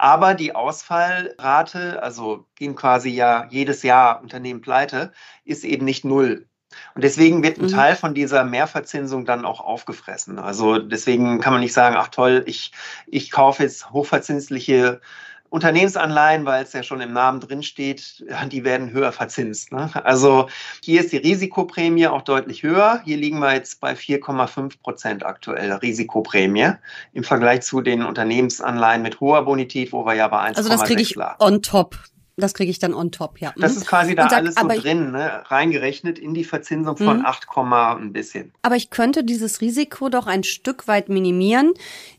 Aber 0.00 0.32
die 0.32 0.54
Ausfallrate, 0.54 2.02
also 2.02 2.46
gehen 2.54 2.74
quasi 2.74 3.10
ja 3.10 3.46
jedes 3.50 3.82
Jahr 3.82 4.22
Unternehmen 4.22 4.62
pleite, 4.62 5.12
ist 5.44 5.62
eben 5.62 5.84
nicht 5.84 6.06
null. 6.06 6.48
Und 6.94 7.04
deswegen 7.04 7.42
wird 7.42 7.58
ein 7.58 7.66
mhm. 7.66 7.72
Teil 7.72 7.96
von 7.96 8.14
dieser 8.14 8.44
Mehrverzinsung 8.44 9.26
dann 9.26 9.44
auch 9.44 9.60
aufgefressen. 9.60 10.38
Also 10.38 10.78
deswegen 10.78 11.42
kann 11.42 11.52
man 11.52 11.60
nicht 11.60 11.74
sagen, 11.74 11.96
ach 11.98 12.08
toll, 12.08 12.44
ich, 12.46 12.72
ich 13.08 13.30
kaufe 13.30 13.62
jetzt 13.62 13.90
hochverzinsliche 13.90 15.02
Unternehmensanleihen, 15.50 16.46
weil 16.46 16.62
es 16.62 16.72
ja 16.72 16.82
schon 16.82 17.00
im 17.00 17.12
Namen 17.12 17.40
drin 17.40 17.62
steht, 17.62 18.24
die 18.50 18.64
werden 18.64 18.92
höher 18.92 19.12
verzinst. 19.12 19.72
Ne? 19.72 19.90
Also 20.04 20.48
hier 20.82 21.00
ist 21.00 21.12
die 21.12 21.16
Risikoprämie 21.16 22.06
auch 22.06 22.22
deutlich 22.22 22.62
höher. 22.62 23.02
Hier 23.04 23.16
liegen 23.16 23.40
wir 23.40 23.52
jetzt 23.52 23.80
bei 23.80 23.92
4,5 23.92 24.80
Prozent 24.80 25.26
aktuell 25.26 25.72
Risikoprämie 25.72 26.72
im 27.12 27.24
Vergleich 27.24 27.62
zu 27.62 27.80
den 27.80 28.04
Unternehmensanleihen 28.04 29.02
mit 29.02 29.20
hoher 29.20 29.44
Bonität, 29.44 29.92
wo 29.92 30.06
wir 30.06 30.14
ja 30.14 30.28
bei 30.28 30.38
1,6 30.38 30.56
Also 30.56 30.68
das 30.68 30.84
kriege 30.84 31.02
ich 31.02 31.16
on 31.40 31.60
top 31.62 31.98
das 32.36 32.54
kriege 32.54 32.70
ich 32.70 32.78
dann 32.78 32.94
on 32.94 33.10
top, 33.10 33.40
ja. 33.40 33.52
Das 33.56 33.76
ist 33.76 33.86
quasi 33.86 34.14
da 34.14 34.28
sag, 34.28 34.38
alles 34.38 34.54
so 34.54 34.66
drin, 34.66 35.12
ne? 35.12 35.42
reingerechnet 35.46 36.18
in 36.18 36.34
die 36.34 36.44
Verzinsung 36.44 36.96
von 36.96 37.18
mhm. 37.18 37.26
8, 37.26 37.46
ein 37.56 38.12
bisschen. 38.12 38.52
Aber 38.62 38.76
ich 38.76 38.90
könnte 38.90 39.24
dieses 39.24 39.60
Risiko 39.60 40.08
doch 40.08 40.26
ein 40.26 40.44
Stück 40.44 40.88
weit 40.88 41.08
minimieren, 41.08 41.72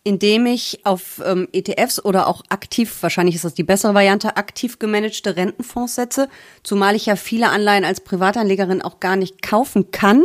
indem 0.04 0.46
ich 0.46 0.86
auf 0.86 1.22
ähm, 1.26 1.48
ETFs 1.52 2.04
oder 2.04 2.28
auch 2.28 2.44
aktiv, 2.50 2.96
wahrscheinlich 3.02 3.36
ist 3.36 3.46
das 3.46 3.54
die 3.54 3.64
bessere 3.64 3.94
Variante, 3.94 4.38
aktiv 4.38 4.80
gemanagte 4.80 5.36
Rentenfonds 5.36 5.96
setze, 5.96 6.30
zumal 6.64 6.96
ich 6.96 7.06
ja 7.06 7.16
viele 7.16 7.50
Anleihen 7.50 7.86
als 7.86 8.02
Privatanlegerin 8.02 8.82
auch 8.82 9.00
gar 9.00 9.16
nicht 9.16 9.42
kaufen 9.42 9.92
kann 9.92 10.24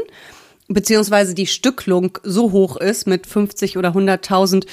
beziehungsweise 0.69 1.35
die 1.35 1.47
Stücklung 1.47 2.19
so 2.23 2.53
hoch 2.53 2.77
ist 2.77 3.07
mit 3.07 3.27
50 3.27 3.79
oder 3.79 3.91
100.000, 3.91 4.67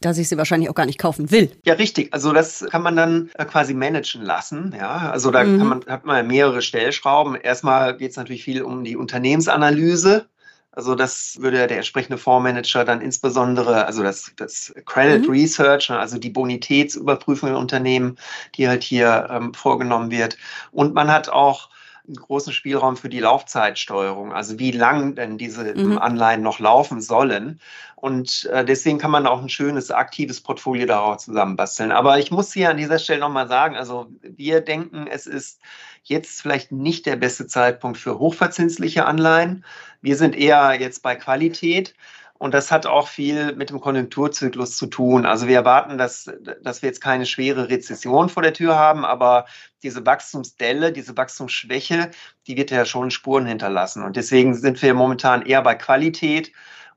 dass 0.00 0.18
ich 0.18 0.28
sie 0.28 0.38
wahrscheinlich 0.38 0.70
auch 0.70 0.74
gar 0.74 0.86
nicht 0.86 0.98
kaufen 0.98 1.30
will. 1.30 1.50
Ja, 1.64 1.74
richtig. 1.74 2.12
Also 2.12 2.32
das 2.32 2.66
kann 2.70 2.82
man 2.82 2.96
dann 2.96 3.30
äh, 3.34 3.44
quasi 3.44 3.74
managen 3.74 4.22
lassen. 4.22 4.74
Ja, 4.76 5.10
also 5.10 5.30
da 5.30 5.44
mhm. 5.44 5.58
man, 5.58 5.84
hat 5.86 6.06
man 6.06 6.26
mehrere 6.26 6.62
Stellschrauben. 6.62 7.34
Erstmal 7.34 7.96
geht 7.96 8.12
es 8.12 8.16
natürlich 8.16 8.44
viel 8.44 8.62
um 8.62 8.82
die 8.82 8.96
Unternehmensanalyse. 8.96 10.26
Also 10.72 10.94
das 10.94 11.36
würde 11.40 11.66
der 11.66 11.76
entsprechende 11.76 12.16
Fondsmanager 12.16 12.84
dann 12.84 13.00
insbesondere, 13.00 13.86
also 13.86 14.02
das, 14.02 14.32
das 14.36 14.72
Credit 14.86 15.26
mhm. 15.26 15.30
Research, 15.30 15.90
also 15.90 16.16
die 16.16 16.30
Bonitätsüberprüfung 16.30 17.50
in 17.50 17.56
Unternehmen, 17.56 18.16
die 18.54 18.68
halt 18.68 18.84
hier 18.84 19.26
ähm, 19.30 19.52
vorgenommen 19.52 20.10
wird. 20.10 20.38
Und 20.70 20.94
man 20.94 21.10
hat 21.10 21.28
auch 21.28 21.68
einen 22.06 22.16
großen 22.16 22.52
Spielraum 22.52 22.96
für 22.96 23.08
die 23.08 23.20
Laufzeitsteuerung, 23.20 24.32
also 24.32 24.58
wie 24.58 24.70
lang 24.70 25.14
denn 25.14 25.38
diese 25.38 25.74
mhm. 25.74 25.98
Anleihen 25.98 26.42
noch 26.42 26.58
laufen 26.58 27.00
sollen. 27.00 27.60
Und 27.96 28.46
äh, 28.46 28.64
deswegen 28.64 28.98
kann 28.98 29.10
man 29.10 29.26
auch 29.26 29.42
ein 29.42 29.50
schönes, 29.50 29.90
aktives 29.90 30.40
Portfolio 30.40 30.86
daraus 30.86 31.24
zusammenbasteln. 31.24 31.92
Aber 31.92 32.18
ich 32.18 32.30
muss 32.30 32.52
hier 32.52 32.70
an 32.70 32.78
dieser 32.78 32.98
Stelle 32.98 33.20
nochmal 33.20 33.48
sagen, 33.48 33.76
also 33.76 34.06
wir 34.22 34.62
denken, 34.62 35.06
es 35.06 35.26
ist 35.26 35.60
jetzt 36.04 36.40
vielleicht 36.40 36.72
nicht 36.72 37.04
der 37.04 37.16
beste 37.16 37.46
Zeitpunkt 37.46 37.98
für 37.98 38.18
hochverzinsliche 38.18 39.04
Anleihen. 39.04 39.64
Wir 40.00 40.16
sind 40.16 40.34
eher 40.34 40.80
jetzt 40.80 41.02
bei 41.02 41.14
Qualität. 41.14 41.94
Und 42.40 42.54
das 42.54 42.70
hat 42.70 42.86
auch 42.86 43.06
viel 43.06 43.54
mit 43.54 43.68
dem 43.68 43.82
Konjunkturzyklus 43.82 44.74
zu 44.78 44.86
tun. 44.86 45.26
Also 45.26 45.46
wir 45.46 45.56
erwarten, 45.56 45.98
dass, 45.98 46.24
dass 46.62 46.80
wir 46.80 46.88
jetzt 46.88 47.02
keine 47.02 47.26
schwere 47.26 47.68
Rezession 47.68 48.30
vor 48.30 48.42
der 48.42 48.54
Tür 48.54 48.76
haben, 48.76 49.04
aber 49.04 49.44
diese 49.82 50.06
Wachstumsdelle, 50.06 50.90
diese 50.90 51.18
Wachstumsschwäche, 51.18 52.10
die 52.46 52.56
wird 52.56 52.70
ja 52.70 52.86
schon 52.86 53.10
Spuren 53.10 53.44
hinterlassen. 53.44 54.02
Und 54.02 54.16
deswegen 54.16 54.54
sind 54.54 54.80
wir 54.80 54.94
momentan 54.94 55.42
eher 55.42 55.60
bei 55.60 55.74
Qualität 55.74 56.50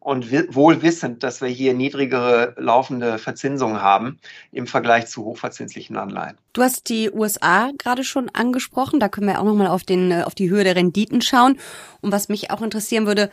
und 0.04 0.32
wohl 0.54 0.82
wissend, 0.82 1.24
dass 1.24 1.42
wir 1.42 1.48
hier 1.48 1.74
niedrigere 1.74 2.54
laufende 2.58 3.18
Verzinsungen 3.18 3.82
haben 3.82 4.20
im 4.52 4.68
Vergleich 4.68 5.08
zu 5.08 5.24
hochverzinslichen 5.24 5.98
Anleihen. 5.98 6.38
Du 6.52 6.62
hast 6.62 6.90
die 6.90 7.10
USA 7.10 7.72
gerade 7.78 8.04
schon 8.04 8.30
angesprochen. 8.30 9.00
Da 9.00 9.08
können 9.08 9.28
wir 9.28 9.40
auch 9.40 9.46
nochmal 9.46 9.68
auf, 9.68 9.84
den, 9.84 10.12
auf 10.24 10.36
die 10.36 10.50
Höhe 10.50 10.64
der 10.64 10.76
Renditen 10.76 11.22
schauen. 11.22 11.58
Und 12.02 12.12
was 12.12 12.28
mich 12.28 12.52
auch 12.52 12.62
interessieren 12.62 13.08
würde, 13.08 13.30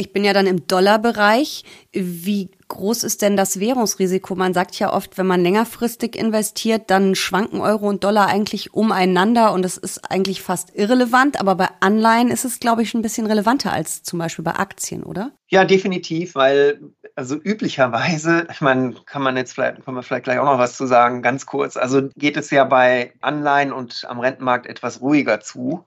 ich 0.00 0.12
bin 0.12 0.24
ja 0.24 0.32
dann 0.32 0.46
im 0.46 0.66
Dollarbereich. 0.66 1.62
Wie 1.92 2.50
groß 2.68 3.04
ist 3.04 3.20
denn 3.20 3.36
das 3.36 3.60
Währungsrisiko? 3.60 4.34
Man 4.34 4.54
sagt 4.54 4.78
ja 4.78 4.92
oft, 4.92 5.18
wenn 5.18 5.26
man 5.26 5.42
längerfristig 5.42 6.16
investiert, 6.16 6.90
dann 6.90 7.14
schwanken 7.14 7.60
Euro 7.60 7.86
und 7.86 8.02
Dollar 8.02 8.28
eigentlich 8.28 8.72
umeinander 8.72 9.52
und 9.52 9.62
das 9.62 9.76
ist 9.76 10.10
eigentlich 10.10 10.40
fast 10.40 10.74
irrelevant. 10.74 11.38
Aber 11.38 11.54
bei 11.54 11.68
Anleihen 11.80 12.30
ist 12.30 12.46
es, 12.46 12.60
glaube 12.60 12.82
ich, 12.82 12.94
ein 12.94 13.02
bisschen 13.02 13.26
relevanter 13.26 13.72
als 13.72 14.02
zum 14.02 14.18
Beispiel 14.18 14.44
bei 14.44 14.54
Aktien, 14.54 15.02
oder? 15.02 15.32
Ja, 15.48 15.64
definitiv, 15.66 16.34
weil 16.34 16.80
also 17.14 17.36
üblicherweise, 17.36 18.46
ich 18.50 18.62
meine, 18.62 18.94
kann 19.04 19.22
man 19.22 19.36
jetzt 19.36 19.52
vielleicht, 19.52 19.84
können 19.84 19.96
wir 19.96 20.02
vielleicht 20.02 20.24
gleich 20.24 20.38
auch 20.38 20.46
noch 20.46 20.58
was 20.58 20.76
zu 20.76 20.86
sagen, 20.86 21.20
ganz 21.20 21.44
kurz. 21.44 21.76
Also 21.76 22.08
geht 22.16 22.38
es 22.38 22.50
ja 22.50 22.64
bei 22.64 23.12
Anleihen 23.20 23.72
und 23.72 24.06
am 24.08 24.20
Rentenmarkt 24.20 24.66
etwas 24.66 25.02
ruhiger 25.02 25.40
zu 25.40 25.84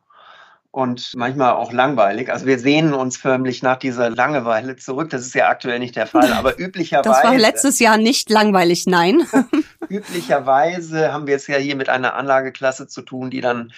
und 0.73 1.11
manchmal 1.15 1.53
auch 1.53 1.71
langweilig. 1.71 2.31
Also 2.31 2.47
wir 2.47 2.57
sehnen 2.57 2.95
uns 2.95 3.15
förmlich 3.15 3.61
nach 3.61 3.77
dieser 3.77 4.09
Langeweile 4.09 4.75
zurück. 4.75 5.11
Das 5.11 5.21
ist 5.21 5.35
ja 5.35 5.47
aktuell 5.47 5.77
nicht 5.77 5.95
der 5.95 6.07
Fall, 6.07 6.33
aber 6.33 6.59
üblicherweise. 6.59 7.09
Das 7.13 7.23
war 7.23 7.37
letztes 7.37 7.77
Jahr 7.77 7.97
nicht 7.97 8.31
langweilig, 8.31 8.87
nein. 8.87 9.21
üblicherweise 9.89 11.13
haben 11.13 11.27
wir 11.27 11.35
es 11.35 11.45
ja 11.45 11.57
hier 11.57 11.75
mit 11.75 11.89
einer 11.89 12.15
Anlageklasse 12.15 12.87
zu 12.87 13.03
tun, 13.03 13.29
die 13.29 13.39
dann 13.39 13.71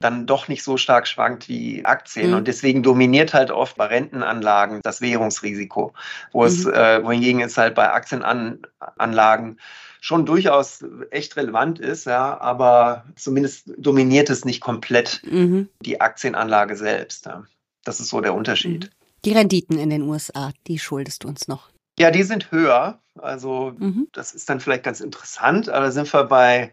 dann 0.00 0.26
doch 0.26 0.46
nicht 0.46 0.62
so 0.62 0.76
stark 0.76 1.06
schwankt 1.08 1.48
wie 1.48 1.84
Aktien. 1.84 2.30
Mhm. 2.30 2.36
Und 2.36 2.48
deswegen 2.48 2.82
dominiert 2.82 3.34
halt 3.34 3.50
oft 3.50 3.76
bei 3.76 3.86
Rentenanlagen 3.86 4.80
das 4.82 5.00
Währungsrisiko, 5.00 5.92
wo 6.32 6.44
es, 6.44 6.64
mhm. 6.64 6.72
äh, 6.72 7.04
wohingegen 7.04 7.40
es 7.42 7.58
halt 7.58 7.74
bei 7.74 7.92
Aktienanlagen 7.92 9.58
schon 10.00 10.26
durchaus 10.26 10.84
echt 11.10 11.36
relevant 11.36 11.78
ist, 11.78 12.06
ja, 12.06 12.40
aber 12.40 13.04
zumindest 13.16 13.72
dominiert 13.76 14.30
es 14.30 14.44
nicht 14.44 14.60
komplett 14.60 15.22
mhm. 15.24 15.68
die 15.80 16.00
Aktienanlage 16.00 16.76
selbst. 16.76 17.26
Ja. 17.26 17.44
Das 17.84 18.00
ist 18.00 18.08
so 18.08 18.20
der 18.20 18.34
Unterschied. 18.34 18.84
Mhm. 18.84 18.90
Die 19.24 19.32
Renditen 19.32 19.78
in 19.78 19.90
den 19.90 20.02
USA, 20.02 20.52
die 20.66 20.78
schuldest 20.78 21.24
du 21.24 21.28
uns 21.28 21.48
noch. 21.48 21.70
Ja, 21.98 22.10
die 22.10 22.22
sind 22.22 22.52
höher. 22.52 23.00
Also 23.16 23.74
mhm. 23.76 24.08
das 24.12 24.32
ist 24.32 24.48
dann 24.48 24.60
vielleicht 24.60 24.84
ganz 24.84 25.00
interessant, 25.00 25.68
aber 25.68 25.90
sind 25.90 26.12
wir 26.12 26.24
bei, 26.24 26.72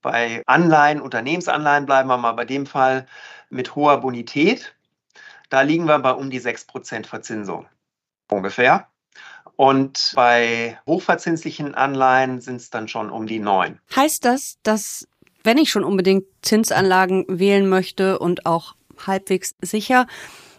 bei 0.00 0.42
Anleihen, 0.46 1.00
Unternehmensanleihen 1.00 1.84
bleiben 1.84 2.08
wir 2.08 2.16
mal 2.16 2.32
bei 2.32 2.46
dem 2.46 2.64
Fall 2.64 3.06
mit 3.50 3.74
hoher 3.74 4.00
Bonität. 4.00 4.74
Da 5.50 5.60
liegen 5.60 5.84
wir 5.84 5.98
bei 5.98 6.12
um 6.12 6.30
die 6.30 6.40
6% 6.40 7.06
Verzinsung 7.06 7.66
ungefähr. 8.30 8.88
Und 9.56 10.12
bei 10.14 10.78
hochverzinslichen 10.86 11.74
Anleihen 11.74 12.40
sind 12.40 12.56
es 12.56 12.70
dann 12.70 12.88
schon 12.88 13.10
um 13.10 13.26
die 13.26 13.38
neun. 13.38 13.78
Heißt 13.94 14.24
das, 14.24 14.58
dass 14.62 15.06
wenn 15.44 15.58
ich 15.58 15.70
schon 15.70 15.84
unbedingt 15.84 16.24
Zinsanlagen 16.42 17.24
wählen 17.28 17.68
möchte 17.68 18.18
und 18.18 18.46
auch 18.46 18.74
halbwegs 19.06 19.54
sicher, 19.60 20.06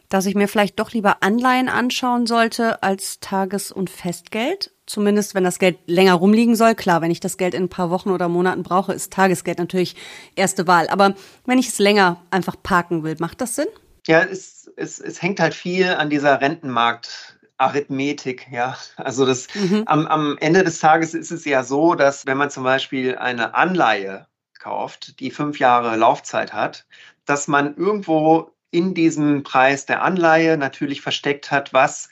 dass 0.09 0.25
ich 0.25 0.35
mir 0.35 0.47
vielleicht 0.47 0.79
doch 0.79 0.91
lieber 0.91 1.17
Anleihen 1.21 1.69
anschauen 1.69 2.27
sollte 2.27 2.83
als 2.83 3.19
Tages- 3.19 3.71
und 3.71 3.89
Festgeld? 3.89 4.71
Zumindest 4.85 5.33
wenn 5.33 5.45
das 5.45 5.59
Geld 5.59 5.77
länger 5.87 6.13
rumliegen 6.13 6.55
soll. 6.55 6.75
Klar, 6.75 7.01
wenn 7.01 7.09
ich 7.09 7.21
das 7.21 7.37
Geld 7.37 7.53
in 7.53 7.63
ein 7.63 7.69
paar 7.69 7.89
Wochen 7.89 8.11
oder 8.11 8.27
Monaten 8.27 8.63
brauche, 8.63 8.93
ist 8.93 9.13
Tagesgeld 9.13 9.57
natürlich 9.57 9.95
erste 10.35 10.67
Wahl. 10.67 10.87
Aber 10.89 11.15
wenn 11.45 11.57
ich 11.57 11.69
es 11.69 11.79
länger 11.79 12.21
einfach 12.31 12.57
parken 12.61 13.03
will, 13.03 13.15
macht 13.19 13.39
das 13.39 13.55
Sinn? 13.55 13.67
Ja, 14.05 14.21
es, 14.21 14.69
es, 14.75 14.99
es 14.99 15.21
hängt 15.21 15.39
halt 15.39 15.53
viel 15.53 15.87
an 15.87 16.09
dieser 16.09 16.41
Rentenmarkt 16.41 17.32
Arithmetik, 17.57 18.47
ja. 18.51 18.77
Also 18.97 19.25
das 19.25 19.47
mhm. 19.55 19.83
am, 19.85 20.07
am 20.07 20.37
Ende 20.39 20.63
des 20.63 20.79
Tages 20.79 21.13
ist 21.13 21.31
es 21.31 21.45
ja 21.45 21.63
so, 21.63 21.95
dass 21.95 22.25
wenn 22.25 22.37
man 22.37 22.49
zum 22.49 22.63
Beispiel 22.63 23.17
eine 23.17 23.55
Anleihe 23.55 24.27
kauft, 24.59 25.19
die 25.19 25.31
fünf 25.31 25.59
Jahre 25.59 25.95
Laufzeit 25.95 26.53
hat, 26.53 26.85
dass 27.25 27.47
man 27.47 27.75
irgendwo 27.75 28.51
in 28.71 28.93
diesem 28.93 29.43
Preis 29.43 29.85
der 29.85 30.01
Anleihe 30.01 30.57
natürlich 30.57 31.01
versteckt 31.01 31.51
hat, 31.51 31.73
was 31.73 32.09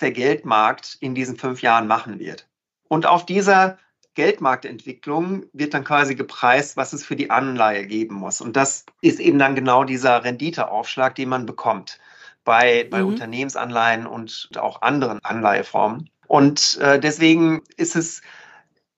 der 0.00 0.10
Geldmarkt 0.10 0.98
in 1.00 1.14
diesen 1.14 1.36
fünf 1.36 1.62
Jahren 1.62 1.86
machen 1.86 2.18
wird. 2.18 2.48
Und 2.88 3.06
auf 3.06 3.24
dieser 3.24 3.78
Geldmarktentwicklung 4.14 5.46
wird 5.54 5.72
dann 5.72 5.84
quasi 5.84 6.14
gepreist, 6.14 6.76
was 6.76 6.92
es 6.92 7.04
für 7.04 7.16
die 7.16 7.30
Anleihe 7.30 7.86
geben 7.86 8.16
muss. 8.16 8.42
Und 8.42 8.56
das 8.56 8.84
ist 9.00 9.20
eben 9.20 9.38
dann 9.38 9.54
genau 9.54 9.84
dieser 9.84 10.22
Renditeaufschlag, 10.22 11.14
den 11.14 11.30
man 11.30 11.46
bekommt 11.46 11.98
bei, 12.44 12.86
bei 12.90 13.02
mhm. 13.02 13.08
Unternehmensanleihen 13.08 14.06
und 14.06 14.50
auch 14.56 14.82
anderen 14.82 15.24
Anleiheformen. 15.24 16.10
Und 16.26 16.78
äh, 16.80 16.98
deswegen 16.98 17.62
ist 17.76 17.96
es 17.96 18.22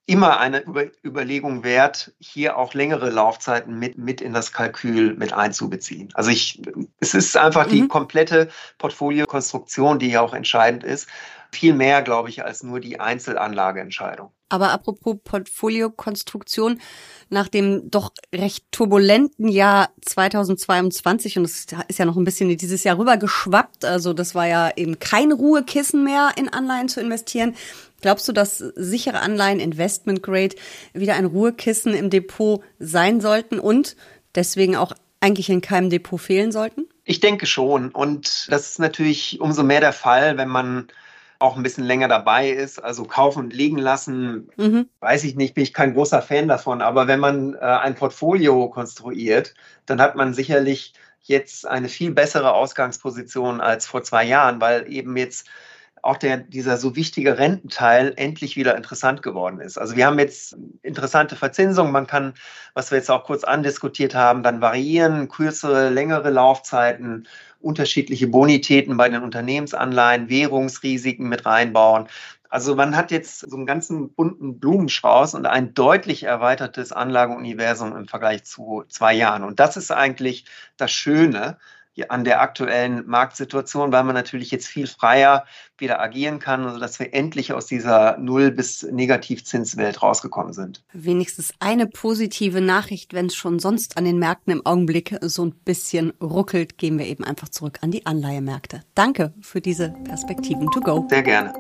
immer 0.07 0.39
eine 0.39 0.61
Über 0.61 0.85
Überlegung 1.05 1.65
wert, 1.65 2.13
hier 2.19 2.59
auch 2.59 2.75
längere 2.75 3.11
Laufzeiten 3.11 3.79
mit, 3.79 3.97
mit 3.97 4.21
in 4.21 4.35
das 4.35 4.53
Kalkül 4.53 5.15
mit 5.15 5.33
einzubeziehen. 5.33 6.11
Also 6.15 6.31
ich, 6.31 6.61
es 7.01 7.15
ist 7.15 7.37
einfach 7.37 7.67
mhm. 7.67 7.71
die 7.71 7.89
komplette 7.89 8.51
Portfoliokonstruktion, 8.79 9.99
die 9.99 10.11
ja 10.11 10.21
auch 10.21 10.35
entscheidend 10.35 10.85
ist. 10.85 11.09
Viel 11.53 11.75
mehr, 11.75 12.03
glaube 12.03 12.29
ich, 12.29 12.45
als 12.45 12.63
nur 12.63 12.81
die 12.81 13.01
Einzelanlageentscheidung. 13.01 14.31
Aber 14.55 14.71
apropos 14.71 15.17
Portfoliokonstruktion, 15.25 16.81
nach 17.29 17.49
dem 17.49 17.91
doch 17.91 18.13
recht 18.33 18.65
turbulenten 18.71 19.49
Jahr 19.49 19.91
2022, 20.03 21.39
und 21.39 21.45
es 21.45 21.67
ist 21.89 21.99
ja 21.99 22.05
noch 22.05 22.17
ein 22.17 22.23
bisschen 22.23 22.57
dieses 22.57 22.85
Jahr 22.85 22.97
rüber 22.97 23.17
geschwappt, 23.17 23.85
also 23.85 24.13
das 24.13 24.37
war 24.37 24.47
ja 24.47 24.71
eben 24.77 25.01
kein 25.01 25.33
Ruhekissen 25.33 26.05
mehr 26.05 26.31
in 26.37 26.49
Anleihen 26.49 26.89
zu 26.89 27.01
investieren. 27.01 27.57
Glaubst 28.01 28.29
du, 28.29 28.33
dass 28.33 28.59
sichere 28.59 29.19
Anleihen, 29.19 29.59
Investment 29.59 30.23
Grade, 30.23 30.55
wieder 30.93 31.15
ein 31.15 31.25
Ruhekissen 31.25 31.93
im 31.93 32.11
Depot 32.11 32.63
sein 32.79 33.21
sollten 33.21 33.59
und 33.59 33.97
deswegen 34.37 34.77
auch 34.77 34.93
eigentlich 35.19 35.51
in 35.51 35.63
keinem 35.63 35.91
Depot 35.91 36.21
fehlen 36.21 36.53
sollten? 36.53 36.87
Ich 37.03 37.19
denke 37.19 37.47
schon. 37.47 37.91
Und 37.91 38.47
das 38.51 38.71
ist 38.71 38.79
natürlich 38.79 39.41
umso 39.41 39.65
mehr 39.65 39.81
der 39.81 39.93
Fall, 39.93 40.37
wenn 40.37 40.49
man 40.49 40.87
auch 41.45 41.57
ein 41.57 41.63
bisschen 41.63 41.85
länger 41.85 42.09
dabei 42.09 42.49
ist. 42.49 42.83
Also 42.83 43.05
kaufen 43.05 43.41
und 43.41 43.53
legen 43.53 43.79
lassen, 43.79 44.49
mhm. 44.57 44.89
weiß 45.01 45.25
ich 45.25 45.37
nicht, 45.37 45.55
bin 45.55 45.63
ich 45.63 45.75
kein 45.75 45.95
großer 45.95 46.23
Fan 46.23 46.49
davon. 46.49 46.81
Aber 46.81 47.07
wenn 47.07 47.21
man 47.21 47.55
äh, 47.55 47.59
ein 47.59 47.95
Portfolio 47.95 48.69
konstruiert, 48.71 49.55
dann 49.87 50.01
hat 50.01 50.17
man 50.17 50.33
sicherlich 50.33 50.95
jetzt 51.21 51.67
eine 51.67 51.89
viel 51.89 52.13
bessere 52.13 52.55
Ausgangsposition 52.55 53.61
als 53.61 53.87
vor 53.87 54.03
zwei 54.03 54.25
Jahren, 54.25 54.61
weil 54.61 54.91
eben 54.91 55.17
jetzt 55.17 55.49
auch 56.03 56.19
der, 56.19 56.37
dieser 56.37 56.77
so 56.77 56.97
wichtige 56.97 57.39
Rententeil 57.39 58.13
endlich 58.17 58.57
wieder 58.57 58.77
interessant 58.77 59.23
geworden 59.23 59.61
ist. 59.61 59.79
Also 59.79 59.97
wir 59.97 60.07
haben 60.07 60.19
jetzt 60.19 60.57
interessante 60.83 61.35
Verzinsungen. 61.35 61.93
Man 61.93 62.07
kann, 62.07 62.35
was 62.75 62.91
wir 62.91 62.99
jetzt 62.99 63.11
auch 63.11 63.25
kurz 63.25 63.43
andiskutiert 63.43 64.15
haben, 64.15 64.43
dann 64.43 64.61
variieren, 64.61 65.29
kürzere, 65.29 65.89
längere 65.89 66.29
Laufzeiten, 66.29 67.27
unterschiedliche 67.65 68.29
Bonitäten 68.29 68.97
bei 68.97 69.09
den 69.09 69.23
Unternehmensanleihen, 69.23 70.29
Währungsrisiken 70.29 71.29
mit 71.29 71.47
reinbauen. 71.47 72.09
Also 72.49 72.77
man 72.77 72.95
hat 72.97 73.11
jetzt 73.11 73.41
so 73.41 73.57
einen 73.57 73.67
ganzen 73.67 74.15
bunten 74.15 74.61
Blumenstrauß 74.61 75.35
und 75.35 75.47
ein 75.47 75.75
deutlich 75.75 76.23
erweitertes 76.23 76.93
Anlageuniversum 76.93 77.97
im 77.97 78.07
Vergleich 78.07 78.45
zu 78.45 78.85
zwei 78.89 79.13
Jahren. 79.13 79.43
Und 79.43 79.59
das 79.59 79.77
ist 79.77 79.91
eigentlich 79.91 80.45
das 80.77 80.93
Schöne, 80.93 81.59
an 82.09 82.25
der 82.25 82.41
aktuellen 82.41 83.07
Marktsituation, 83.07 83.93
weil 83.93 84.05
man 84.05 84.15
natürlich 84.15 84.51
jetzt 84.51 84.67
viel 84.67 84.87
freier 84.87 85.45
wieder 85.79 86.01
agieren 86.01 86.39
kann, 86.39 86.69
sodass 86.69 86.99
wir 86.99 87.15
endlich 87.15 87.53
aus 87.53 87.67
dieser 87.67 88.19
Null- 88.19 88.51
bis 88.51 88.83
Negativzinswelt 88.83 90.03
rausgekommen 90.03 90.53
sind. 90.53 90.83
Wenigstens 90.93 91.53
eine 91.59 91.87
positive 91.87 92.61
Nachricht, 92.61 93.15
wenn 93.15 93.27
es 93.27 93.35
schon 93.35 93.59
sonst 93.59 93.97
an 93.97 94.05
den 94.05 94.19
Märkten 94.19 94.53
im 94.53 94.67
Augenblick 94.67 95.17
so 95.23 95.45
ein 95.45 95.55
bisschen 95.65 96.13
ruckelt, 96.21 96.79
gehen 96.79 96.99
wir 96.99 97.07
eben 97.07 97.25
einfach 97.25 97.49
zurück 97.49 97.79
an 97.83 97.91
die 97.91 98.07
Anleihemärkte. 98.07 98.83
Danke 98.95 99.33
für 99.41 99.61
diese 99.61 99.95
Perspektiven 100.05 100.71
to 100.71 100.81
go. 100.81 101.07
Sehr 101.09 101.23
gerne. 101.23 101.53